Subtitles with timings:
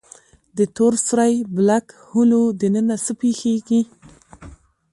[0.57, 3.81] د تور سوری Black Hole دننه څه پېښېږي؟